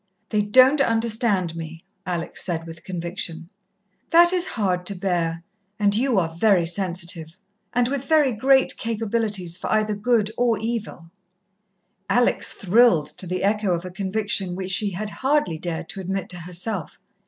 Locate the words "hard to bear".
4.57-5.43